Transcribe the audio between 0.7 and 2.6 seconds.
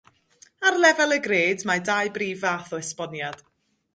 lefel y gred, mae dau brif